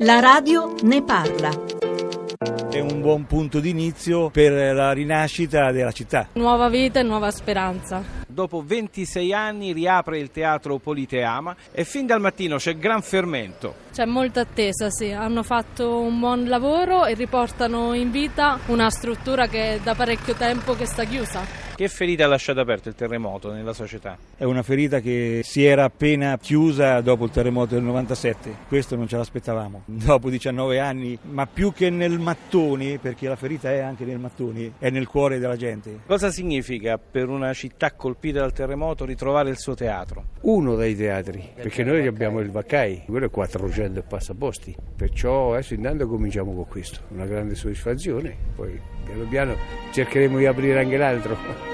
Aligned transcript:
La 0.00 0.18
radio 0.18 0.74
ne 0.82 1.02
parla. 1.02 1.50
È 2.68 2.80
un 2.80 3.00
buon 3.00 3.26
punto 3.26 3.60
d'inizio 3.60 4.28
per 4.28 4.74
la 4.74 4.90
rinascita 4.90 5.70
della 5.70 5.92
città. 5.92 6.28
Nuova 6.32 6.68
vita 6.68 6.98
e 6.98 7.04
nuova 7.04 7.30
speranza. 7.30 8.02
Dopo 8.26 8.64
26 8.66 9.32
anni 9.32 9.72
riapre 9.72 10.18
il 10.18 10.32
teatro 10.32 10.78
Politeama 10.78 11.54
e 11.70 11.84
fin 11.84 12.06
dal 12.06 12.20
mattino 12.20 12.56
c'è 12.56 12.76
gran 12.76 13.02
fermento. 13.02 13.74
C'è 13.92 14.04
molta 14.04 14.40
attesa, 14.40 14.90
sì. 14.90 15.12
Hanno 15.12 15.44
fatto 15.44 16.00
un 16.00 16.18
buon 16.18 16.48
lavoro 16.48 17.04
e 17.04 17.14
riportano 17.14 17.94
in 17.94 18.10
vita 18.10 18.58
una 18.66 18.90
struttura 18.90 19.46
che 19.46 19.74
è 19.74 19.80
da 19.80 19.94
parecchio 19.94 20.34
tempo 20.34 20.74
che 20.74 20.86
sta 20.86 21.04
chiusa. 21.04 21.63
Che 21.76 21.88
ferita 21.88 22.24
ha 22.24 22.28
lasciato 22.28 22.60
aperto 22.60 22.88
il 22.88 22.94
terremoto 22.94 23.50
nella 23.50 23.72
società? 23.72 24.16
È 24.36 24.44
una 24.44 24.62
ferita 24.62 25.00
che 25.00 25.40
si 25.42 25.64
era 25.64 25.82
appena 25.82 26.38
chiusa 26.38 27.00
dopo 27.00 27.24
il 27.24 27.32
terremoto 27.32 27.74
del 27.74 27.82
97. 27.82 28.58
Questo 28.68 28.94
non 28.94 29.08
ce 29.08 29.16
l'aspettavamo. 29.16 29.82
Dopo 29.86 30.30
19 30.30 30.78
anni, 30.78 31.18
ma 31.22 31.46
più 31.46 31.72
che 31.72 31.90
nel 31.90 32.20
mattoni, 32.20 32.98
perché 32.98 33.26
la 33.26 33.34
ferita 33.34 33.72
è 33.72 33.80
anche 33.80 34.04
nel 34.04 34.20
mattoni, 34.20 34.72
è 34.78 34.88
nel 34.90 35.08
cuore 35.08 35.40
della 35.40 35.56
gente. 35.56 35.98
Cosa 36.06 36.30
significa 36.30 36.96
per 36.96 37.28
una 37.28 37.52
città 37.52 37.90
colpita 37.90 38.38
dal 38.38 38.52
terremoto 38.52 39.04
ritrovare 39.04 39.50
il 39.50 39.58
suo 39.58 39.74
teatro? 39.74 40.26
Uno 40.42 40.76
dei 40.76 40.94
teatri, 40.94 41.54
perché 41.56 41.82
noi 41.82 42.06
abbiamo 42.06 42.38
il 42.38 42.52
Vaccai, 42.52 43.02
quello 43.04 43.26
è 43.26 43.30
400 43.30 43.98
e 43.98 44.02
passaposti. 44.02 44.76
Perciò 44.94 45.54
adesso 45.54 45.74
intanto 45.74 46.06
cominciamo 46.06 46.54
con 46.54 46.68
questo, 46.68 47.00
una 47.08 47.26
grande 47.26 47.56
soddisfazione, 47.56 48.36
poi 48.54 48.80
piano 49.04 49.24
piano 49.24 49.56
cercheremo 49.92 50.38
di 50.38 50.46
aprire 50.46 50.80
anche 50.80 50.96
l'altro. 50.96 51.73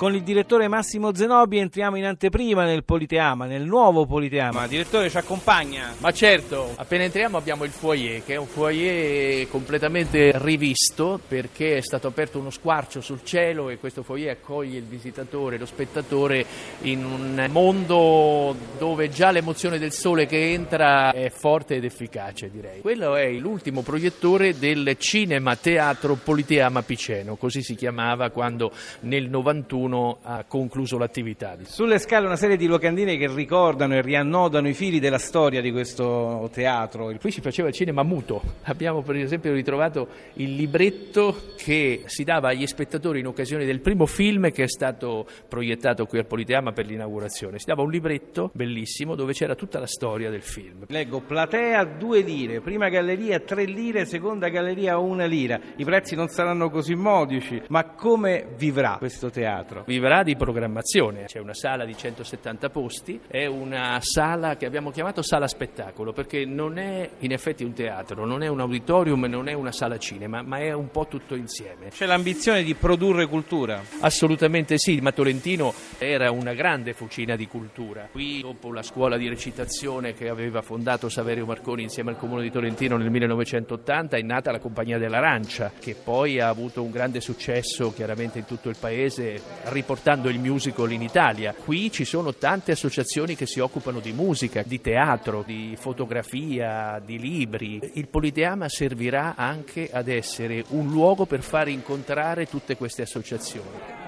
Con 0.00 0.14
il 0.14 0.22
direttore 0.22 0.66
Massimo 0.66 1.14
Zenobi 1.14 1.58
entriamo 1.58 1.94
in 1.98 2.06
anteprima 2.06 2.64
nel 2.64 2.84
Politeama, 2.84 3.44
nel 3.44 3.66
nuovo 3.66 4.06
Politeama. 4.06 4.66
Direttore 4.66 5.10
ci 5.10 5.18
accompagna? 5.18 5.92
Ma 5.98 6.10
certo, 6.10 6.72
appena 6.76 7.04
entriamo 7.04 7.36
abbiamo 7.36 7.64
il 7.64 7.70
foyer, 7.70 8.24
che 8.24 8.32
è 8.32 8.36
un 8.38 8.46
foyer 8.46 9.46
completamente 9.50 10.32
rivisto 10.36 11.20
perché 11.28 11.76
è 11.76 11.80
stato 11.82 12.06
aperto 12.06 12.38
uno 12.38 12.48
squarcio 12.48 13.02
sul 13.02 13.22
cielo 13.24 13.68
e 13.68 13.76
questo 13.76 14.02
foyer 14.02 14.30
accoglie 14.30 14.78
il 14.78 14.84
visitatore, 14.84 15.58
lo 15.58 15.66
spettatore 15.66 16.46
in 16.84 17.04
un 17.04 17.46
mondo 17.50 18.56
dove 18.78 19.10
già 19.10 19.30
l'emozione 19.30 19.78
del 19.78 19.92
sole 19.92 20.24
che 20.24 20.52
entra 20.52 21.12
è 21.12 21.28
forte 21.28 21.74
ed 21.74 21.84
efficace, 21.84 22.50
direi. 22.50 22.80
Quello 22.80 23.16
è 23.16 23.30
l'ultimo 23.32 23.82
proiettore 23.82 24.58
del 24.58 24.96
Cinema 24.96 25.56
Teatro 25.56 26.14
Politeama 26.14 26.80
Piceno, 26.80 27.36
così 27.36 27.60
si 27.60 27.74
chiamava 27.74 28.30
quando 28.30 28.72
nel 29.00 29.28
91 29.28 29.88
ha 30.22 30.44
concluso 30.46 30.98
l'attività. 30.98 31.56
Sulle 31.62 31.98
scale 31.98 32.26
una 32.26 32.36
serie 32.36 32.56
di 32.56 32.66
locandine 32.66 33.16
che 33.16 33.28
ricordano 33.32 33.94
e 33.94 34.02
riannodano 34.02 34.68
i 34.68 34.74
fili 34.74 35.00
della 35.00 35.18
storia 35.18 35.60
di 35.60 35.70
questo 35.72 36.48
teatro. 36.52 37.12
Qui 37.20 37.30
si 37.30 37.40
faceva 37.40 37.68
il 37.68 37.74
cinema 37.74 38.02
muto. 38.02 38.42
Abbiamo 38.64 39.02
per 39.02 39.16
esempio 39.16 39.52
ritrovato 39.52 40.08
il 40.34 40.54
libretto 40.54 41.36
che 41.56 42.02
si 42.06 42.24
dava 42.24 42.48
agli 42.48 42.66
spettatori 42.66 43.20
in 43.20 43.26
occasione 43.26 43.64
del 43.64 43.80
primo 43.80 44.06
film 44.06 44.50
che 44.50 44.64
è 44.64 44.68
stato 44.68 45.26
proiettato 45.48 46.06
qui 46.06 46.18
al 46.18 46.26
Politeama 46.26 46.72
per 46.72 46.86
l'inaugurazione. 46.86 47.58
Si 47.58 47.66
dava 47.66 47.82
un 47.82 47.90
libretto 47.90 48.50
bellissimo 48.52 49.14
dove 49.14 49.32
c'era 49.32 49.54
tutta 49.54 49.78
la 49.78 49.86
storia 49.86 50.30
del 50.30 50.42
film. 50.42 50.84
Leggo 50.88 51.20
platea 51.20 51.84
due 51.84 52.20
lire, 52.20 52.60
prima 52.60 52.88
galleria 52.88 53.40
tre 53.40 53.64
lire, 53.64 54.04
seconda 54.04 54.48
galleria 54.48 54.98
una 54.98 55.24
lira. 55.24 55.58
I 55.76 55.84
prezzi 55.84 56.14
non 56.14 56.28
saranno 56.28 56.70
così 56.70 56.94
modici, 56.94 57.60
ma 57.68 57.84
come 57.84 58.46
vivrà 58.56 58.96
questo 58.98 59.30
teatro? 59.30 59.79
Vivrà 59.86 60.22
di 60.22 60.36
programmazione, 60.36 61.24
c'è 61.24 61.38
una 61.38 61.54
sala 61.54 61.84
di 61.84 61.96
170 61.96 62.70
posti, 62.70 63.20
è 63.26 63.46
una 63.46 63.98
sala 64.00 64.56
che 64.56 64.66
abbiamo 64.66 64.90
chiamato 64.90 65.22
sala 65.22 65.46
spettacolo 65.46 66.12
perché 66.12 66.44
non 66.44 66.78
è 66.78 67.08
in 67.18 67.32
effetti 67.32 67.64
un 67.64 67.72
teatro, 67.72 68.24
non 68.24 68.42
è 68.42 68.48
un 68.48 68.60
auditorium, 68.60 69.24
non 69.24 69.48
è 69.48 69.52
una 69.52 69.72
sala 69.72 69.98
cinema, 69.98 70.42
ma 70.42 70.58
è 70.58 70.72
un 70.72 70.90
po' 70.90 71.06
tutto 71.06 71.34
insieme. 71.34 71.88
C'è 71.90 72.06
l'ambizione 72.06 72.62
di 72.62 72.74
produrre 72.74 73.26
cultura? 73.26 73.82
Assolutamente 74.00 74.78
sì, 74.78 75.00
ma 75.00 75.12
Tolentino 75.12 75.72
era 75.98 76.30
una 76.30 76.54
grande 76.54 76.92
fucina 76.92 77.36
di 77.36 77.46
cultura. 77.46 78.08
Qui 78.10 78.40
dopo 78.40 78.72
la 78.72 78.82
scuola 78.82 79.16
di 79.16 79.28
recitazione 79.28 80.14
che 80.14 80.28
aveva 80.28 80.62
fondato 80.62 81.08
Saverio 81.08 81.46
Marconi 81.46 81.82
insieme 81.82 82.10
al 82.10 82.16
comune 82.16 82.42
di 82.42 82.50
Tolentino 82.50 82.96
nel 82.96 83.10
1980 83.10 84.16
è 84.16 84.22
nata 84.22 84.50
la 84.50 84.58
Compagnia 84.58 84.98
dell'Arancia 84.98 85.72
che 85.78 85.94
poi 85.94 86.40
ha 86.40 86.48
avuto 86.48 86.82
un 86.82 86.90
grande 86.90 87.20
successo 87.20 87.92
chiaramente 87.92 88.38
in 88.38 88.44
tutto 88.44 88.68
il 88.68 88.76
paese 88.78 89.40
riportando 89.70 90.28
il 90.28 90.38
musical 90.38 90.92
in 90.92 91.02
Italia. 91.02 91.54
Qui 91.54 91.90
ci 91.90 92.04
sono 92.04 92.34
tante 92.34 92.72
associazioni 92.72 93.36
che 93.36 93.46
si 93.46 93.60
occupano 93.60 94.00
di 94.00 94.12
musica, 94.12 94.62
di 94.64 94.80
teatro, 94.80 95.42
di 95.46 95.76
fotografia, 95.78 97.00
di 97.04 97.18
libri. 97.18 97.80
Il 97.94 98.08
Politeama 98.08 98.68
servirà 98.68 99.34
anche 99.36 99.88
ad 99.90 100.08
essere 100.08 100.64
un 100.68 100.88
luogo 100.88 101.26
per 101.26 101.42
far 101.42 101.68
incontrare 101.68 102.46
tutte 102.46 102.76
queste 102.76 103.02
associazioni. 103.02 103.99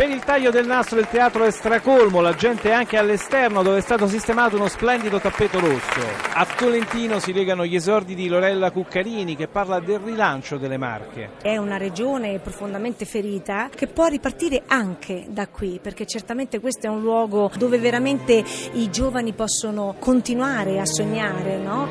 Per 0.00 0.08
il 0.08 0.24
taglio 0.24 0.50
del 0.50 0.64
nastro 0.64 0.98
il 0.98 1.08
teatro 1.08 1.44
è 1.44 1.50
stracolmo, 1.50 2.22
la 2.22 2.32
gente 2.32 2.70
è 2.70 2.72
anche 2.72 2.96
all'esterno 2.96 3.62
dove 3.62 3.76
è 3.76 3.80
stato 3.82 4.06
sistemato 4.06 4.56
uno 4.56 4.66
splendido 4.66 5.20
tappeto 5.20 5.60
rosso. 5.60 6.00
A 6.32 6.46
Tolentino 6.56 7.18
si 7.18 7.34
legano 7.34 7.66
gli 7.66 7.74
esordi 7.74 8.14
di 8.14 8.26
Lorella 8.26 8.70
Cuccarini 8.70 9.36
che 9.36 9.46
parla 9.46 9.78
del 9.78 9.98
rilancio 9.98 10.56
delle 10.56 10.78
Marche. 10.78 11.32
È 11.42 11.58
una 11.58 11.76
regione 11.76 12.38
profondamente 12.38 13.04
ferita 13.04 13.68
che 13.68 13.88
può 13.88 14.06
ripartire 14.06 14.62
anche 14.68 15.26
da 15.28 15.48
qui 15.48 15.78
perché 15.82 16.06
certamente 16.06 16.60
questo 16.60 16.86
è 16.86 16.88
un 16.88 17.02
luogo 17.02 17.50
dove 17.58 17.76
veramente 17.76 18.42
i 18.72 18.90
giovani 18.90 19.34
possono 19.34 19.96
continuare 19.98 20.80
a 20.80 20.86
sognare, 20.86 21.58
no? 21.58 21.88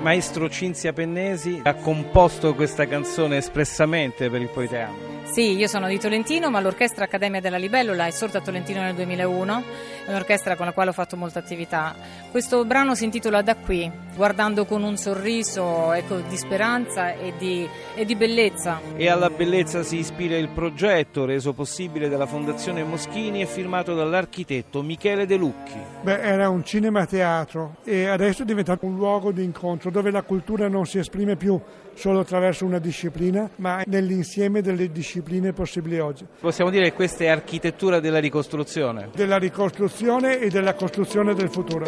Maestro 0.00 0.48
Cinzia 0.48 0.94
Pennesi 0.94 1.60
ha 1.62 1.74
composto 1.74 2.54
questa 2.54 2.86
canzone 2.86 3.36
espressamente 3.36 4.30
per 4.30 4.40
il 4.40 4.48
Politeama. 4.48 5.15
Sì, 5.32 5.54
io 5.56 5.66
sono 5.66 5.88
di 5.88 5.98
Tolentino, 5.98 6.50
ma 6.50 6.60
l'Orchestra 6.60 7.04
Accademia 7.04 7.40
della 7.40 7.58
Libellula 7.58 8.06
è 8.06 8.10
sorta 8.10 8.38
a 8.38 8.40
Tolentino 8.40 8.80
nel 8.80 8.94
2001, 8.94 9.62
è 10.06 10.10
un'orchestra 10.10 10.56
con 10.56 10.64
la 10.64 10.72
quale 10.72 10.90
ho 10.90 10.92
fatto 10.94 11.16
molta 11.16 11.40
attività. 11.40 11.94
Questo 12.30 12.64
brano 12.64 12.94
si 12.94 13.04
intitola 13.04 13.42
Da 13.42 13.56
qui, 13.56 13.90
guardando 14.14 14.64
con 14.64 14.82
un 14.82 14.96
sorriso 14.96 15.92
ecco, 15.92 16.20
di 16.20 16.36
speranza 16.36 17.12
e 17.12 17.34
di, 17.36 17.68
e 17.94 18.04
di 18.06 18.14
bellezza. 18.14 18.80
E 18.96 19.10
alla 19.10 19.28
bellezza 19.28 19.82
si 19.82 19.98
ispira 19.98 20.36
il 20.38 20.48
progetto 20.48 21.26
reso 21.26 21.52
possibile 21.52 22.08
dalla 22.08 22.26
Fondazione 22.26 22.82
Moschini 22.82 23.42
e 23.42 23.46
firmato 23.46 23.94
dall'architetto 23.94 24.80
Michele 24.80 25.26
De 25.26 25.36
Lucchi. 25.36 25.78
Beh, 26.02 26.20
era 26.20 26.48
un 26.48 26.64
cinema 26.64 27.04
teatro 27.04 27.76
e 27.84 28.06
adesso 28.06 28.42
è 28.42 28.44
diventato 28.46 28.86
un 28.86 28.94
luogo 28.94 29.32
di 29.32 29.44
incontro 29.44 29.90
dove 29.90 30.10
la 30.10 30.22
cultura 30.22 30.68
non 30.68 30.86
si 30.86 30.98
esprime 30.98 31.36
più 31.36 31.60
solo 31.96 32.20
attraverso 32.20 32.64
una 32.64 32.78
disciplina, 32.78 33.48
ma 33.56 33.82
nell'insieme 33.86 34.60
delle 34.60 34.92
discipline 35.16 35.52
possibili 35.52 35.98
oggi. 35.98 36.26
Possiamo 36.40 36.70
dire 36.70 36.84
che 36.84 36.92
questa 36.92 37.24
è 37.24 37.28
architettura 37.28 38.00
della 38.00 38.18
ricostruzione? 38.18 39.08
Della 39.14 39.38
ricostruzione 39.38 40.40
e 40.40 40.50
della 40.50 40.74
costruzione 40.74 41.34
del 41.34 41.50
futuro. 41.50 41.84